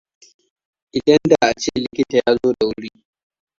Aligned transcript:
Idan 0.97 1.19
da 1.29 1.35
ace 1.47 1.69
likita 1.81 2.17
ya 2.17 2.31
zo 2.43 2.49
da 2.59 2.65
wuri. 2.67 2.89